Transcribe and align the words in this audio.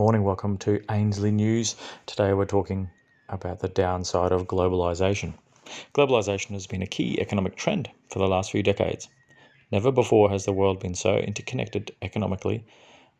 Morning, 0.00 0.24
welcome 0.24 0.56
to 0.60 0.82
Ainslie 0.90 1.30
News. 1.30 1.76
Today 2.06 2.32
we're 2.32 2.46
talking 2.46 2.88
about 3.28 3.60
the 3.60 3.68
downside 3.68 4.32
of 4.32 4.46
globalization. 4.46 5.34
Globalization 5.92 6.52
has 6.52 6.66
been 6.66 6.80
a 6.80 6.86
key 6.86 7.20
economic 7.20 7.54
trend 7.54 7.90
for 8.08 8.18
the 8.18 8.26
last 8.26 8.50
few 8.50 8.62
decades. 8.62 9.10
Never 9.70 9.92
before 9.92 10.30
has 10.30 10.46
the 10.46 10.54
world 10.54 10.80
been 10.80 10.94
so 10.94 11.18
interconnected 11.18 11.94
economically, 12.00 12.64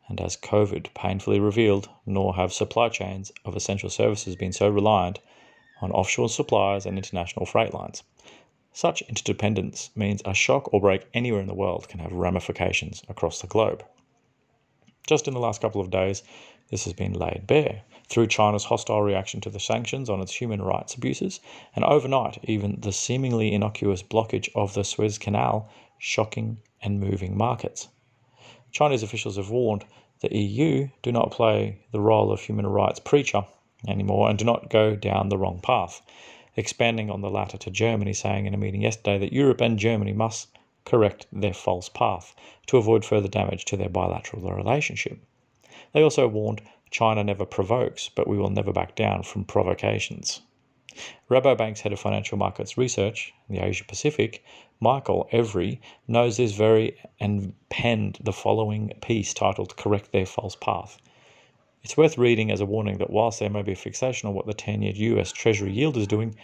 and 0.09 0.23
as 0.23 0.39
COVID 0.39 0.95
painfully 0.95 1.39
revealed, 1.39 1.91
nor 2.07 2.37
have 2.37 2.51
supply 2.51 2.89
chains 2.89 3.31
of 3.45 3.55
essential 3.55 3.91
services 3.91 4.35
been 4.35 4.55
so 4.55 4.67
reliant 4.71 5.19
on 5.83 5.93
offshore 5.93 6.31
suppliers 6.31 6.87
and 6.87 6.97
international 6.97 7.45
freight 7.45 7.75
lines. 7.75 8.05
Such 8.73 9.03
interdependence 9.03 9.91
means 9.95 10.23
a 10.25 10.33
shock 10.33 10.73
or 10.73 10.81
break 10.81 11.07
anywhere 11.13 11.43
in 11.43 11.47
the 11.47 11.53
world 11.53 11.91
can 11.91 12.01
have 12.01 12.13
ramifications 12.15 13.03
across 13.07 13.43
the 13.43 13.49
globe. 13.49 13.85
Just 15.07 15.27
in 15.27 15.35
the 15.35 15.41
last 15.41 15.61
couple 15.61 15.81
of 15.81 15.91
days, 15.91 16.23
this 16.71 16.85
has 16.85 16.93
been 16.93 17.13
laid 17.13 17.47
bare 17.47 17.83
through 18.09 18.27
China's 18.27 18.65
hostile 18.65 19.03
reaction 19.03 19.41
to 19.41 19.51
the 19.51 19.59
sanctions 19.59 20.11
on 20.11 20.21
its 20.21 20.35
human 20.35 20.63
rights 20.63 20.95
abuses, 20.95 21.41
and 21.75 21.85
overnight, 21.85 22.39
even 22.45 22.79
the 22.81 22.93
seemingly 22.93 23.53
innocuous 23.53 24.03
blockage 24.03 24.49
of 24.55 24.75
the 24.75 24.85
Suez 24.85 25.19
Canal 25.19 25.69
shocking 25.99 26.59
and 26.83 27.01
moving 27.01 27.37
markets. 27.37 27.89
Chinese 28.73 29.03
officials 29.03 29.37
have 29.37 29.51
warned 29.51 29.85
the 30.21 30.37
EU 30.37 30.89
do 31.03 31.11
not 31.11 31.31
play 31.31 31.79
the 31.93 32.01
role 32.01 32.31
of 32.31 32.41
human 32.41 32.67
rights 32.67 33.01
preacher 33.01 33.45
anymore 33.89 34.29
and 34.29 34.39
do 34.39 34.45
not 34.45 34.71
go 34.71 34.95
down 34.95 35.29
the 35.29 35.39
wrong 35.39 35.61
path 35.61 36.03
expanding 36.57 37.11
on 37.11 37.21
the 37.21 37.31
latter 37.31 37.57
to 37.57 37.71
Germany, 37.71 38.13
saying 38.13 38.47
in 38.47 38.55
a 38.55 38.59
meeting 38.59 38.83
yesterday 38.83 39.19
that 39.19 39.33
Europe 39.33 39.61
and 39.61 39.79
Germany 39.79 40.13
must 40.13 40.49
correct 40.85 41.27
their 41.33 41.55
false 41.55 41.89
path 41.89 42.35
to 42.67 42.77
avoid 42.77 43.05
further 43.05 43.29
damage 43.29 43.65
to 43.67 43.77
their 43.77 43.89
bilateral 43.89 44.51
relationship. 44.53 45.19
They 45.93 46.03
also 46.03 46.29
warned 46.29 46.63
China 46.91 47.23
never 47.23 47.45
provokes, 47.45 48.09
but 48.09 48.27
we 48.27 48.39
will 48.39 48.51
never 48.51 48.73
back 48.73 48.95
down 48.95 49.23
from 49.23 49.45
provocations. 49.45 50.41
Rabobank's 51.31 51.83
head 51.83 51.93
of 51.93 52.01
financial 52.01 52.37
markets 52.37 52.77
research 52.77 53.33
in 53.49 53.55
the 53.55 53.65
Asia 53.65 53.85
Pacific, 53.85 54.45
Michael 54.81 55.29
Every, 55.31 55.81
knows 56.09 56.37
this 56.37 56.53
very 56.53 56.97
and 57.21 57.55
penned 57.69 58.19
the 58.21 58.33
following 58.33 58.93
piece 59.01 59.33
titled 59.33 59.77
Correct 59.77 60.11
Their 60.11 60.27
False 60.27 60.57
Path. 60.57 61.01
It's 61.83 61.97
worth 61.97 62.19
reading 62.19 62.51
as 62.51 62.61
a 62.61 62.67
warning 62.67 62.99
that 62.99 63.11
whilst 63.11 63.39
there 63.39 63.49
may 63.49 63.63
be 63.63 63.73
a 63.73 63.77
fixation 63.77 64.29
on 64.29 64.35
what 64.35 64.47
the 64.47 64.53
10 64.53 64.83
year 64.83 64.93
US 65.17 65.31
Treasury 65.31 65.73
yield 65.73 65.97
is 65.97 66.09
doing, 66.09 66.35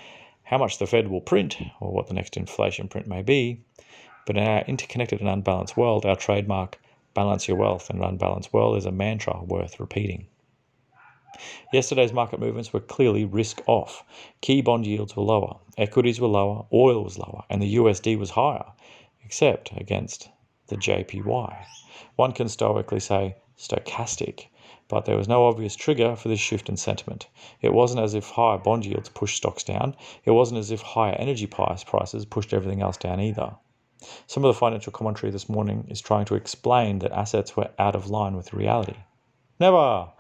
how 0.45 0.59
much 0.59 0.79
the 0.79 0.87
Fed 0.87 1.09
will 1.09 1.21
print, 1.21 1.57
or 1.81 1.91
what 1.91 2.07
the 2.07 2.15
next 2.15 2.37
inflation 2.37 2.87
print 2.87 3.09
may 3.09 3.23
be, 3.23 3.61
but 4.27 4.37
in 4.37 4.43
our 4.43 4.61
interconnected 4.67 5.21
and 5.21 5.29
unbalanced 5.29 5.77
world, 5.77 6.05
our 6.05 6.17
trademark, 6.17 6.79
balance 7.15 7.49
your 7.49 7.57
wealth 7.57 7.89
in 7.89 7.97
an 7.97 8.05
unbalanced 8.05 8.53
world, 8.53 8.77
is 8.77 8.85
a 8.85 8.93
mantra 8.93 9.43
worth 9.43 9.81
repeating. 9.81 10.27
Yesterday's 11.73 12.13
market 12.13 12.39
movements 12.39 12.73
were 12.73 12.81
clearly 12.81 13.25
risk 13.25 13.63
off. 13.67 14.05
Key 14.41 14.61
bond 14.61 14.87
yields 14.87 15.17
were 15.17 15.23
lower, 15.23 15.57
equities 15.79 16.21
were 16.21 16.29
lower, 16.29 16.67
oil 16.73 17.03
was 17.05 17.19
lower, 17.19 17.45
and 17.49 17.63
the 17.63 17.77
USD 17.77 18.19
was 18.19 18.31
higher, 18.31 18.73
except 19.25 19.71
against 19.77 20.29
the 20.67 20.77
JPY. 20.77 21.65
One 22.17 22.33
can 22.33 22.49
stoically 22.49 23.01
say 23.01 23.37
stochastic 23.57 24.49
but 24.89 25.05
there 25.05 25.17
was 25.17 25.27
no 25.27 25.47
obvious 25.47 25.75
trigger 25.75 26.15
for 26.15 26.29
this 26.29 26.39
shift 26.39 26.69
in 26.69 26.77
sentiment. 26.77 27.27
It 27.61 27.73
wasn't 27.73 28.05
as 28.05 28.15
if 28.15 28.31
higher 28.31 28.57
bond 28.57 28.87
yields 28.87 29.09
pushed 29.09 29.39
stocks 29.39 29.65
down. 29.65 29.97
It 30.25 30.31
wasn't 30.31 30.61
as 30.61 30.71
if 30.71 30.81
higher 30.81 31.15
energy 31.15 31.47
price 31.47 31.83
prices 31.83 32.25
pushed 32.25 32.55
everything 32.55 32.83
else 32.83 32.97
down 32.97 33.21
either. 33.21 33.57
Some 34.27 34.45
of 34.45 34.55
the 34.55 34.59
financial 34.59 34.93
commentary 34.93 35.33
this 35.33 35.49
morning 35.49 35.87
is 35.89 36.01
trying 36.01 36.25
to 36.27 36.35
explain 36.35 37.01
that 37.01 37.13
assets 37.13 37.57
were 37.57 37.71
out 37.79 37.95
of 37.95 38.11
line 38.11 38.37
with 38.37 38.53
reality. 38.53 38.97
Never! 39.59 39.77
I 39.77 40.13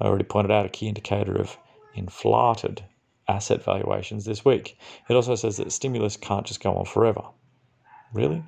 already 0.00 0.24
pointed 0.24 0.50
out 0.50 0.66
a 0.66 0.70
key 0.70 0.88
indicator 0.88 1.36
of 1.36 1.56
inflated 1.94 2.84
asset 3.28 3.62
valuations 3.64 4.24
this 4.24 4.44
week. 4.44 4.78
It 5.08 5.14
also 5.14 5.34
says 5.34 5.56
that 5.56 5.72
stimulus 5.72 6.16
can't 6.16 6.46
just 6.46 6.62
go 6.62 6.74
on 6.74 6.84
forever. 6.84 7.22
Really? 8.12 8.42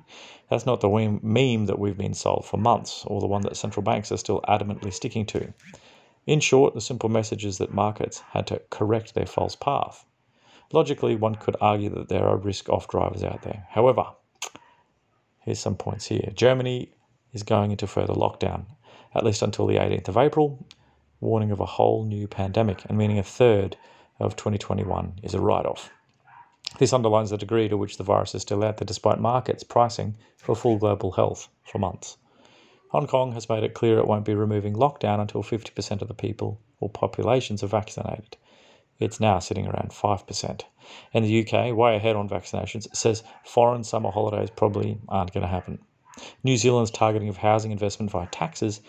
That's 0.49 0.65
not 0.65 0.81
the 0.81 1.19
meme 1.21 1.65
that 1.65 1.79
we've 1.79 1.97
been 1.97 2.13
sold 2.13 2.45
for 2.45 2.57
months, 2.57 3.03
or 3.05 3.19
the 3.19 3.27
one 3.27 3.41
that 3.41 3.57
central 3.57 3.83
banks 3.83 4.11
are 4.11 4.17
still 4.17 4.41
adamantly 4.47 4.93
sticking 4.93 5.25
to. 5.27 5.53
In 6.25 6.39
short, 6.39 6.73
the 6.73 6.81
simple 6.81 7.09
message 7.09 7.45
is 7.45 7.57
that 7.57 7.73
markets 7.73 8.23
had 8.31 8.47
to 8.47 8.61
correct 8.69 9.13
their 9.13 9.25
false 9.25 9.55
path. 9.55 10.05
Logically, 10.71 11.15
one 11.15 11.35
could 11.35 11.55
argue 11.59 11.89
that 11.89 12.09
there 12.09 12.27
are 12.27 12.37
risk 12.37 12.69
off 12.69 12.87
drivers 12.87 13.23
out 13.23 13.41
there. 13.41 13.67
However, 13.69 14.05
here's 15.41 15.59
some 15.59 15.75
points 15.75 16.07
here. 16.07 16.31
Germany 16.35 16.89
is 17.33 17.43
going 17.43 17.71
into 17.71 17.87
further 17.87 18.13
lockdown, 18.13 18.65
at 19.13 19.25
least 19.25 19.41
until 19.41 19.67
the 19.67 19.75
18th 19.75 20.07
of 20.07 20.17
April, 20.17 20.65
warning 21.19 21.51
of 21.51 21.59
a 21.59 21.65
whole 21.65 22.05
new 22.05 22.27
pandemic, 22.27 22.85
and 22.85 22.97
meaning 22.97 23.19
a 23.19 23.23
third 23.23 23.77
of 24.19 24.35
2021 24.35 25.19
is 25.23 25.33
a 25.33 25.39
write 25.39 25.65
off. 25.65 25.91
This 26.77 26.93
underlines 26.93 27.31
the 27.31 27.37
degree 27.37 27.67
to 27.67 27.77
which 27.77 27.97
the 27.97 28.03
virus 28.03 28.35
is 28.35 28.43
still 28.43 28.63
out 28.63 28.77
there 28.77 28.85
despite 28.85 29.19
markets 29.19 29.63
pricing 29.63 30.15
for 30.37 30.55
full 30.55 30.77
global 30.77 31.11
health 31.11 31.47
for 31.63 31.79
months. 31.79 32.17
Hong 32.89 33.07
Kong 33.07 33.33
has 33.33 33.49
made 33.49 33.63
it 33.63 33.73
clear 33.73 33.97
it 33.97 34.07
won't 34.07 34.25
be 34.25 34.35
removing 34.35 34.73
lockdown 34.73 35.19
until 35.19 35.43
50% 35.43 36.01
of 36.01 36.07
the 36.07 36.13
people 36.13 36.59
or 36.79 36.89
populations 36.89 37.63
are 37.63 37.67
vaccinated. 37.67 38.37
It's 38.99 39.19
now 39.19 39.39
sitting 39.39 39.65
around 39.65 39.91
5%. 39.91 40.61
And 41.13 41.25
the 41.25 41.39
UK, 41.47 41.75
way 41.75 41.95
ahead 41.95 42.15
on 42.15 42.27
vaccinations, 42.27 42.93
says 42.93 43.23
foreign 43.45 43.83
summer 43.83 44.11
holidays 44.11 44.49
probably 44.49 44.99
aren't 45.07 45.33
going 45.33 45.43
to 45.43 45.47
happen. 45.47 45.79
New 46.43 46.57
Zealand's 46.57 46.91
targeting 46.91 47.29
of 47.29 47.37
housing 47.37 47.71
investment 47.71 48.11
via 48.11 48.27
taxes 48.27 48.81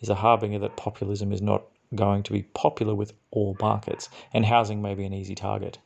is 0.00 0.08
a 0.08 0.14
harbinger 0.14 0.58
that 0.60 0.76
populism 0.76 1.32
is 1.32 1.42
not 1.42 1.64
going 1.94 2.22
to 2.22 2.32
be 2.32 2.42
popular 2.42 2.94
with 2.94 3.12
all 3.30 3.56
markets, 3.60 4.08
and 4.32 4.46
housing 4.46 4.80
may 4.80 4.94
be 4.94 5.04
an 5.04 5.12
easy 5.12 5.34
target. 5.34 5.78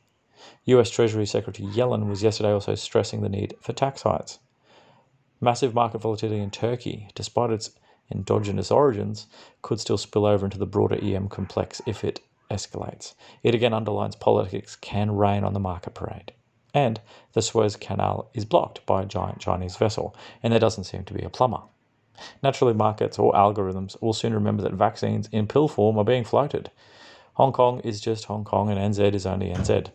US 0.65 0.89
Treasury 0.89 1.25
Secretary 1.25 1.67
Yellen 1.67 2.07
was 2.07 2.23
yesterday 2.23 2.51
also 2.51 2.75
stressing 2.75 3.21
the 3.21 3.29
need 3.29 3.53
for 3.61 3.73
tax 3.73 4.03
hikes. 4.03 4.39
Massive 5.41 5.73
market 5.73 5.99
volatility 5.99 6.41
in 6.41 6.51
Turkey, 6.51 7.09
despite 7.15 7.49
its 7.49 7.71
endogenous 8.11 8.71
origins, 8.71 9.27
could 9.61 9.79
still 9.79 9.97
spill 9.97 10.25
over 10.25 10.45
into 10.45 10.57
the 10.57 10.65
broader 10.65 10.97
EM 11.01 11.27
complex 11.27 11.81
if 11.85 12.03
it 12.03 12.21
escalates. 12.53 13.15
It 13.41 13.55
again 13.55 13.73
underlines 13.73 14.15
politics 14.15 14.75
can 14.75 15.15
rain 15.15 15.43
on 15.43 15.53
the 15.53 15.59
market 15.59 15.93
parade. 15.93 16.31
And 16.73 17.01
the 17.33 17.41
Suez 17.41 17.75
Canal 17.75 18.29
is 18.33 18.45
blocked 18.45 18.85
by 18.85 19.01
a 19.01 19.05
giant 19.05 19.39
Chinese 19.39 19.75
vessel, 19.75 20.15
and 20.41 20.53
there 20.53 20.59
doesn't 20.59 20.85
seem 20.85 21.03
to 21.05 21.13
be 21.13 21.23
a 21.23 21.29
plumber. 21.29 21.61
Naturally, 22.41 22.73
markets 22.73 23.19
or 23.19 23.33
algorithms 23.33 23.99
will 24.01 24.13
soon 24.13 24.33
remember 24.33 24.63
that 24.63 24.73
vaccines 24.73 25.27
in 25.31 25.47
pill 25.47 25.67
form 25.67 25.97
are 25.97 26.03
being 26.03 26.23
floated. 26.23 26.69
Hong 27.33 27.51
Kong 27.51 27.79
is 27.79 27.99
just 27.99 28.25
Hong 28.25 28.43
Kong, 28.43 28.69
and 28.69 28.79
NZ 28.79 29.13
is 29.13 29.25
only 29.25 29.49
NZ. 29.49 29.89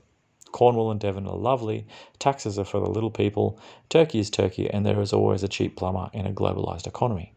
Cornwall 0.50 0.91
and 0.91 0.98
Devon 0.98 1.26
are 1.26 1.36
lovely, 1.36 1.86
taxes 2.18 2.58
are 2.58 2.64
for 2.64 2.80
the 2.80 2.91
little 2.91 3.10
people, 3.10 3.58
Turkey 3.88 4.18
is 4.18 4.30
Turkey, 4.30 4.68
and 4.68 4.84
there 4.84 5.00
is 5.00 5.12
always 5.12 5.42
a 5.42 5.48
cheap 5.48 5.76
plumber 5.76 6.10
in 6.12 6.26
a 6.26 6.32
globalized 6.32 6.86
economy. 6.86 7.34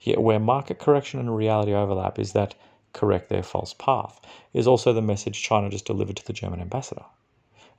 Yet, 0.00 0.20
where 0.20 0.40
market 0.40 0.78
correction 0.78 1.20
and 1.20 1.34
reality 1.34 1.72
overlap 1.72 2.18
is 2.18 2.32
that 2.32 2.54
correct 2.98 3.28
their 3.28 3.44
false 3.44 3.74
path, 3.74 4.20
is 4.52 4.66
also 4.66 4.92
the 4.92 5.00
message 5.00 5.40
China 5.40 5.70
just 5.70 5.84
delivered 5.84 6.16
to 6.16 6.26
the 6.26 6.32
German 6.32 6.60
ambassador. 6.60 7.04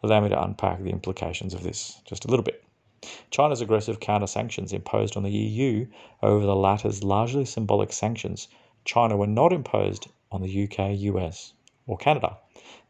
Allow 0.01 0.21
me 0.21 0.29
to 0.29 0.41
unpack 0.41 0.81
the 0.81 0.91
implications 0.91 1.53
of 1.53 1.61
this 1.61 2.01
just 2.05 2.23
a 2.23 2.29
little 2.29 2.43
bit. 2.43 2.63
China's 3.29 3.59
aggressive 3.59 3.99
counter 3.99 4.27
sanctions 4.27 4.71
imposed 4.71 5.17
on 5.17 5.23
the 5.23 5.29
EU 5.29 5.87
over 6.23 6.45
the 6.45 6.55
latter's 6.55 7.03
largely 7.03 7.43
symbolic 7.43 7.91
sanctions, 7.91 8.47
China 8.85 9.17
were 9.17 9.27
not 9.27 9.51
imposed 9.51 10.07
on 10.31 10.41
the 10.41 10.63
UK, 10.63 10.97
US, 10.99 11.51
or 11.85 11.97
Canada. 11.97 12.37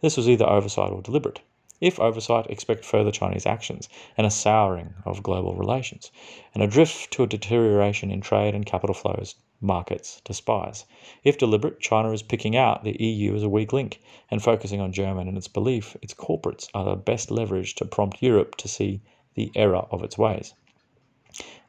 This 0.02 0.16
was 0.16 0.30
either 0.30 0.48
oversight 0.48 0.92
or 0.92 1.02
deliberate. 1.02 1.42
If 1.82 2.00
oversight, 2.00 2.46
expect 2.52 2.86
further 2.86 3.12
Chinese 3.12 3.48
actions 3.48 3.90
and 4.16 4.28
a 4.28 4.30
souring 4.30 4.94
of 5.04 5.24
global 5.24 5.56
relations, 5.56 6.12
and 6.54 6.62
a 6.62 6.68
drift 6.68 7.10
to 7.14 7.24
a 7.24 7.28
deterioration 7.28 8.12
in 8.12 8.22
trade 8.22 8.54
and 8.54 8.68
capital 8.68 8.94
flows 8.94 9.34
markets 9.62 10.22
despise. 10.26 10.86
If 11.24 11.38
deliberate, 11.38 11.80
China 11.80 12.12
is 12.12 12.22
picking 12.22 12.56
out 12.56 12.84
the 12.84 12.96
EU 13.04 13.36
as 13.36 13.44
a 13.44 13.50
weak 13.50 13.74
link 13.74 14.02
and 14.32 14.42
focusing 14.42 14.80
on 14.80 14.92
Germany 14.94 15.28
and 15.28 15.38
its 15.38 15.48
belief 15.48 15.98
its 16.02 16.14
corporates 16.14 16.70
are 16.74 16.86
the 16.86 16.96
best 16.96 17.32
leverage 17.32 17.76
to 17.76 17.86
prompt 17.86 18.22
Europe 18.22 18.56
to 18.58 18.68
see 18.68 19.02
the 19.36 19.52
error 19.56 19.86
of 19.92 20.04
its 20.04 20.18
ways. 20.18 20.54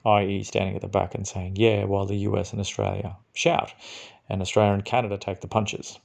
I.e., 0.04 0.42
standing 0.44 0.76
at 0.76 0.82
the 0.82 0.88
back 0.88 1.14
and 1.14 1.26
saying, 1.26 1.56
yeah, 1.56 1.84
while 1.84 2.06
the 2.06 2.19
US 2.28 2.52
and 2.52 2.60
Australia 2.60 3.16
shout, 3.34 3.75
and 4.28 4.40
Australia 4.40 4.72
and 4.72 4.84
Canada 4.84 5.19
take 5.19 5.40
the 5.40 5.48
punches 5.48 5.98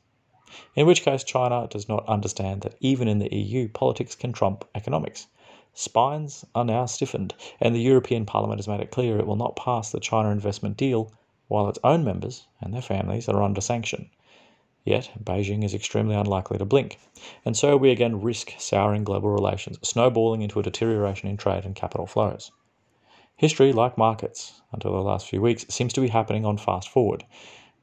in 0.73 0.85
which 0.85 1.01
case 1.01 1.23
China 1.23 1.67
does 1.69 1.89
not 1.89 2.07
understand 2.07 2.61
that 2.61 2.75
even 2.79 3.09
in 3.09 3.19
the 3.19 3.35
EU, 3.35 3.67
politics 3.67 4.15
can 4.15 4.31
trump 4.31 4.63
economics. 4.73 5.27
Spines 5.73 6.45
are 6.55 6.63
now 6.63 6.85
stiffened, 6.85 7.33
and 7.59 7.75
the 7.75 7.81
European 7.81 8.25
Parliament 8.25 8.59
has 8.59 8.67
made 8.67 8.79
it 8.79 8.89
clear 8.89 9.17
it 9.17 9.27
will 9.27 9.35
not 9.35 9.57
pass 9.57 9.91
the 9.91 9.99
China 9.99 10.29
investment 10.29 10.77
deal 10.77 11.11
while 11.47 11.69
its 11.69 11.79
own 11.83 12.03
members 12.03 12.47
and 12.61 12.73
their 12.73 12.81
families 12.81 13.29
are 13.29 13.43
under 13.43 13.61
sanction. 13.61 14.09
Yet, 14.83 15.11
Beijing 15.23 15.63
is 15.63 15.73
extremely 15.73 16.15
unlikely 16.15 16.59
to 16.59 16.65
blink, 16.65 16.99
and 17.43 17.57
so 17.57 17.75
we 17.75 17.89
again 17.89 18.21
risk 18.21 18.53
souring 18.59 19.03
global 19.03 19.31
relations, 19.31 19.79
snowballing 19.81 20.43
into 20.43 20.59
a 20.59 20.63
deterioration 20.63 21.27
in 21.27 21.37
trade 21.37 21.65
and 21.65 21.75
capital 21.75 22.05
flows. 22.05 22.51
History, 23.35 23.73
like 23.73 23.97
markets, 23.97 24.61
until 24.71 24.93
the 24.93 25.01
last 25.01 25.27
few 25.27 25.41
weeks, 25.41 25.65
seems 25.69 25.91
to 25.93 26.01
be 26.01 26.07
happening 26.07 26.45
on 26.45 26.57
fast 26.57 26.87
forward. 26.87 27.25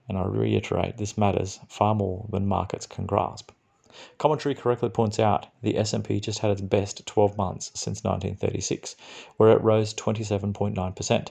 and 0.08 0.17
I 0.17 0.25
reiterate 0.25 0.97
this 0.97 1.19
matters 1.19 1.61
far 1.69 1.94
more 1.94 2.26
than 2.31 2.47
markets 2.47 2.87
can 2.87 3.05
grasp. 3.06 3.50
Commentary 4.17 4.55
correctly 4.55 4.88
points 4.88 5.19
out 5.19 5.49
the 5.61 5.76
S&P 5.76 6.20
just 6.20 6.38
had 6.38 6.50
its 6.50 6.61
best 6.61 7.05
12 7.05 7.37
months 7.37 7.70
since 7.75 8.03
1936, 8.03 8.97
where 9.37 9.50
it 9.50 9.62
rose 9.62 9.93
27.9%. 9.94 11.29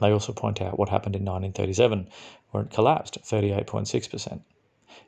They 0.00 0.12
also 0.12 0.32
point 0.32 0.60
out 0.60 0.78
what 0.78 0.88
happened 0.88 1.16
in 1.16 1.24
1937, 1.24 2.08
where 2.50 2.64
it 2.64 2.70
collapsed 2.70 3.18
38.6%. 3.22 4.40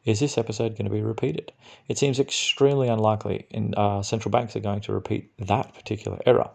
Is 0.05 0.21
this 0.21 0.39
episode 0.39 0.77
going 0.77 0.87
to 0.87 0.91
be 0.91 1.03
repeated? 1.03 1.53
It 1.89 1.99
seems 1.99 2.19
extremely 2.19 2.89
unlikely 2.89 3.47
in, 3.51 3.75
uh, 3.75 4.03
central 4.03 4.31
banks 4.31 4.57
are 4.57 4.61
going 4.61 4.81
to 4.83 4.93
repeat 4.93 5.31
that 5.39 5.75
particular 5.75 6.19
error, 6.25 6.51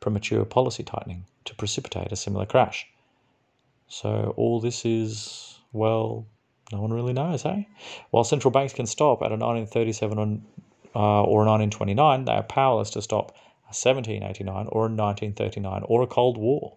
premature 0.00 0.44
policy 0.44 0.84
tightening, 0.84 1.24
to 1.46 1.54
precipitate 1.54 2.12
a 2.12 2.16
similar 2.16 2.46
crash. 2.46 2.86
So 3.88 4.34
all 4.36 4.60
this 4.60 4.84
is, 4.84 5.58
well, 5.72 6.26
no 6.72 6.80
one 6.80 6.92
really 6.92 7.12
knows, 7.12 7.44
eh? 7.44 7.64
While 8.10 8.24
central 8.24 8.50
banks 8.50 8.72
can 8.72 8.86
stop 8.86 9.22
at 9.22 9.32
a 9.32 9.36
1937 9.36 10.44
uh, 10.94 11.22
or 11.22 11.42
a 11.42 11.46
1929, 11.46 12.24
they 12.24 12.32
are 12.32 12.42
powerless 12.42 12.90
to 12.90 13.02
stop 13.02 13.30
a 13.64 13.74
1789 13.74 14.66
or 14.68 14.86
a 14.86 14.90
1939 14.90 15.82
or 15.86 16.02
a 16.02 16.06
Cold 16.06 16.38
War. 16.38 16.76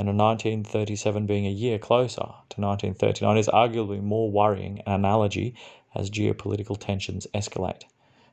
And 0.00 0.16
1937 0.16 1.26
being 1.26 1.44
a 1.44 1.50
year 1.50 1.78
closer 1.78 2.22
to 2.22 2.58
1939 2.58 3.36
is 3.36 3.48
arguably 3.48 4.02
more 4.02 4.30
worrying 4.30 4.80
an 4.86 4.94
analogy 4.94 5.54
as 5.94 6.08
geopolitical 6.08 6.80
tensions 6.80 7.26
escalate. 7.34 7.82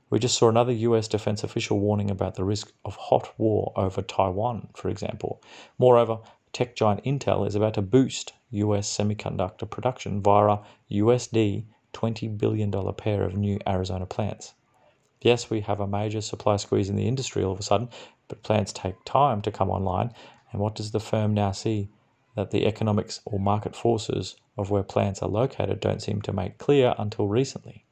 We 0.09 0.17
just 0.17 0.37
saw 0.37 0.47
another 0.47 0.71
US 0.71 1.09
defense 1.09 1.43
official 1.43 1.77
warning 1.77 2.09
about 2.09 2.35
the 2.35 2.45
risk 2.45 2.71
of 2.85 2.95
hot 2.95 3.37
war 3.37 3.73
over 3.75 4.01
Taiwan, 4.01 4.69
for 4.75 4.87
example. 4.87 5.41
Moreover, 5.77 6.19
tech 6.53 6.73
giant 6.73 7.03
Intel 7.03 7.45
is 7.45 7.55
about 7.55 7.73
to 7.73 7.81
boost 7.81 8.31
US 8.51 8.87
semiconductor 8.89 9.69
production 9.69 10.21
via 10.21 10.47
a 10.47 10.61
USD 10.89 11.65
$20 11.91 12.37
billion 12.37 12.71
pair 12.93 13.25
of 13.25 13.35
new 13.35 13.59
Arizona 13.67 14.05
plants. 14.05 14.53
Yes, 15.19 15.49
we 15.49 15.59
have 15.59 15.81
a 15.81 15.87
major 15.87 16.21
supply 16.21 16.55
squeeze 16.55 16.89
in 16.89 16.95
the 16.95 17.07
industry 17.07 17.43
all 17.43 17.51
of 17.51 17.59
a 17.59 17.63
sudden, 17.63 17.89
but 18.29 18.43
plants 18.43 18.71
take 18.71 19.03
time 19.03 19.41
to 19.41 19.51
come 19.51 19.69
online. 19.69 20.13
And 20.57 20.63
what 20.63 20.73
does 20.73 20.89
the 20.89 20.99
firm 20.99 21.35
now 21.35 21.51
see? 21.51 21.87
That 22.33 22.49
the 22.49 22.65
economics 22.65 23.21
or 23.25 23.39
market 23.39 23.75
forces 23.75 24.37
of 24.57 24.71
where 24.71 24.81
plants 24.81 25.21
are 25.21 25.29
located 25.29 25.79
don't 25.79 26.01
seem 26.01 26.19
to 26.23 26.33
make 26.33 26.57
clear 26.57 26.95
until 26.97 27.27
recently. 27.27 27.85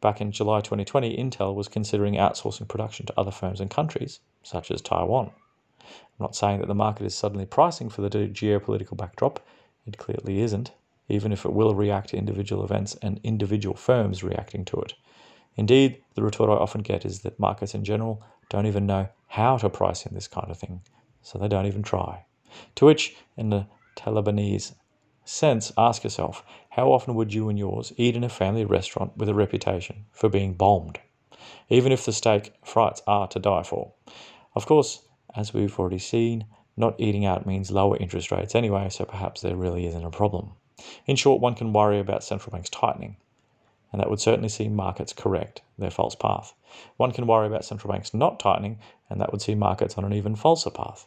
Back 0.00 0.20
in 0.20 0.30
July 0.30 0.60
2020, 0.60 1.16
Intel 1.16 1.52
was 1.52 1.66
considering 1.66 2.14
outsourcing 2.14 2.68
production 2.68 3.06
to 3.06 3.18
other 3.18 3.32
firms 3.32 3.60
and 3.60 3.68
countries, 3.68 4.20
such 4.44 4.70
as 4.70 4.80
Taiwan. 4.82 5.32
I'm 5.80 6.20
not 6.20 6.36
saying 6.36 6.60
that 6.60 6.68
the 6.68 6.76
market 6.76 7.06
is 7.06 7.16
suddenly 7.16 7.44
pricing 7.44 7.90
for 7.90 8.02
the 8.02 8.08
geopolitical 8.08 8.96
backdrop. 8.96 9.44
It 9.84 9.98
clearly 9.98 10.42
isn't, 10.42 10.70
even 11.08 11.32
if 11.32 11.44
it 11.44 11.52
will 11.52 11.74
react 11.74 12.10
to 12.10 12.16
individual 12.16 12.62
events 12.62 12.94
and 13.02 13.18
individual 13.24 13.74
firms 13.74 14.22
reacting 14.22 14.64
to 14.66 14.76
it. 14.76 14.94
Indeed, 15.56 16.04
the 16.14 16.22
retort 16.22 16.50
I 16.50 16.52
often 16.52 16.82
get 16.82 17.04
is 17.04 17.22
that 17.22 17.40
markets 17.40 17.74
in 17.74 17.82
general 17.82 18.22
don't 18.48 18.66
even 18.66 18.86
know 18.86 19.08
how 19.26 19.58
to 19.58 19.68
price 19.68 20.06
in 20.06 20.14
this 20.14 20.28
kind 20.28 20.52
of 20.52 20.56
thing, 20.56 20.80
so 21.24 21.38
they 21.38 21.48
don't 21.48 21.66
even 21.66 21.82
try. 21.82 22.24
To 22.76 22.86
which, 22.86 23.16
in 23.36 23.50
the 23.50 23.66
Talibanese 23.96 24.74
sense, 25.24 25.72
ask 25.76 26.04
yourself 26.04 26.44
how 26.70 26.92
often 26.92 27.14
would 27.14 27.34
you 27.34 27.48
and 27.48 27.58
yours 27.58 27.92
eat 27.96 28.14
in 28.14 28.22
a 28.22 28.28
family 28.28 28.64
restaurant 28.64 29.16
with 29.16 29.28
a 29.28 29.34
reputation 29.34 30.04
for 30.12 30.28
being 30.28 30.54
bombed, 30.54 31.00
even 31.68 31.90
if 31.90 32.04
the 32.04 32.12
steak 32.12 32.52
frites 32.64 33.00
are 33.06 33.26
to 33.28 33.38
die 33.40 33.62
for? 33.62 33.92
Of 34.54 34.66
course, 34.66 35.00
as 35.34 35.52
we've 35.52 35.76
already 35.78 35.98
seen, 35.98 36.44
not 36.76 36.94
eating 36.98 37.24
out 37.24 37.46
means 37.46 37.70
lower 37.70 37.96
interest 37.96 38.30
rates 38.30 38.54
anyway, 38.54 38.88
so 38.90 39.04
perhaps 39.04 39.40
there 39.40 39.56
really 39.56 39.86
isn't 39.86 40.04
a 40.04 40.10
problem. 40.10 40.52
In 41.06 41.16
short, 41.16 41.40
one 41.40 41.54
can 41.54 41.72
worry 41.72 41.98
about 41.98 42.24
central 42.24 42.52
banks 42.52 42.68
tightening, 42.68 43.16
and 43.92 44.00
that 44.00 44.10
would 44.10 44.20
certainly 44.20 44.48
see 44.48 44.68
markets 44.68 45.12
correct 45.12 45.62
their 45.78 45.90
false 45.90 46.16
path. 46.16 46.52
One 46.96 47.12
can 47.12 47.26
worry 47.26 47.46
about 47.46 47.64
central 47.64 47.92
banks 47.92 48.12
not 48.12 48.40
tightening, 48.40 48.78
and 49.08 49.20
that 49.20 49.30
would 49.30 49.40
see 49.40 49.54
markets 49.54 49.96
on 49.96 50.04
an 50.04 50.12
even 50.12 50.34
falser 50.34 50.70
path. 50.70 51.06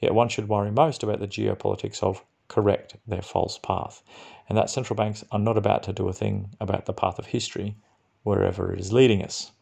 Yet 0.00 0.14
one 0.14 0.28
should 0.28 0.48
worry 0.48 0.70
most 0.70 1.02
about 1.02 1.20
the 1.20 1.28
geopolitics 1.28 2.02
of 2.02 2.24
correct 2.48 2.96
their 3.06 3.22
false 3.22 3.58
path, 3.58 4.02
and 4.48 4.56
that 4.58 4.70
central 4.70 4.96
banks 4.96 5.24
are 5.30 5.38
not 5.38 5.56
about 5.56 5.82
to 5.84 5.92
do 5.92 6.08
a 6.08 6.12
thing 6.12 6.50
about 6.60 6.86
the 6.86 6.92
path 6.92 7.18
of 7.18 7.26
history 7.26 7.76
wherever 8.22 8.72
it 8.72 8.80
is 8.80 8.92
leading 8.92 9.22
us. 9.22 9.52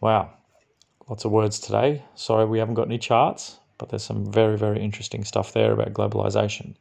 Wow, 0.00 0.30
lots 1.08 1.24
of 1.24 1.30
words 1.30 1.58
today. 1.58 2.02
Sorry 2.14 2.44
we 2.44 2.58
haven't 2.58 2.74
got 2.74 2.86
any 2.86 2.98
charts, 2.98 3.58
but 3.78 3.88
there's 3.88 4.02
some 4.04 4.30
very, 4.30 4.58
very 4.58 4.82
interesting 4.82 5.24
stuff 5.24 5.52
there 5.52 5.72
about 5.72 5.94
globalization. 5.94 6.74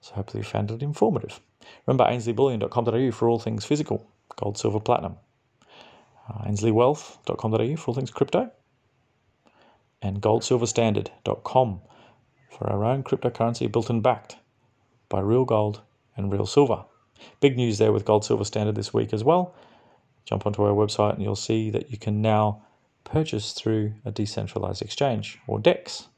So 0.00 0.14
hopefully 0.14 0.40
you 0.40 0.44
found 0.44 0.70
it 0.70 0.82
informative. 0.82 1.40
Remember 1.86 2.04
ainsliebullion.com.au 2.04 3.10
for 3.12 3.28
all 3.28 3.38
things 3.38 3.64
physical, 3.64 4.06
gold, 4.36 4.58
silver, 4.58 4.80
platinum. 4.80 5.16
Uh, 6.28 6.44
for 7.76 7.88
all 7.88 7.94
things 7.94 8.10
crypto. 8.10 8.50
And 10.02 10.20
goldsilverstandard.com 10.20 11.80
for 12.50 12.70
our 12.70 12.84
own 12.84 13.02
cryptocurrency 13.02 13.70
built 13.70 13.88
and 13.88 14.02
backed 14.02 14.36
by 15.08 15.20
real 15.20 15.44
gold 15.44 15.80
and 16.16 16.32
real 16.32 16.46
silver. 16.46 16.84
Big 17.40 17.56
news 17.56 17.78
there 17.78 17.92
with 17.92 18.04
Gold 18.04 18.24
Silver 18.24 18.44
Standard 18.44 18.74
this 18.74 18.92
week 18.92 19.12
as 19.12 19.22
well. 19.22 19.54
Jump 20.24 20.46
onto 20.46 20.62
our 20.62 20.72
website 20.72 21.14
and 21.14 21.22
you'll 21.22 21.36
see 21.36 21.70
that 21.70 21.90
you 21.90 21.98
can 21.98 22.20
now 22.20 22.62
purchase 23.04 23.52
through 23.52 23.94
a 24.04 24.10
decentralized 24.10 24.82
exchange 24.82 25.38
or 25.46 25.58
DEX. 25.58 26.08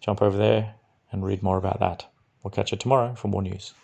Jump 0.00 0.22
over 0.22 0.36
there 0.36 0.74
and 1.10 1.24
read 1.24 1.42
more 1.42 1.56
about 1.56 1.80
that. 1.80 2.06
We'll 2.42 2.50
catch 2.50 2.72
you 2.72 2.78
tomorrow 2.78 3.14
for 3.14 3.28
more 3.28 3.42
news. 3.42 3.74